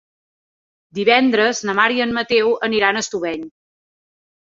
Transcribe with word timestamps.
Divendres 0.99 1.63
na 1.71 1.77
Mar 1.81 1.87
i 1.99 2.03
en 2.09 2.17
Mateu 2.19 2.53
aniran 2.71 3.01
a 3.01 3.07
Estubeny. 3.07 3.49